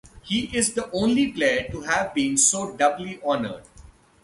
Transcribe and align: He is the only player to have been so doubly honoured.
He 0.23 0.45
is 0.45 0.73
the 0.73 0.89
only 0.93 1.31
player 1.31 1.69
to 1.69 1.81
have 1.81 2.15
been 2.15 2.35
so 2.35 2.75
doubly 2.75 3.21
honoured. 3.21 3.65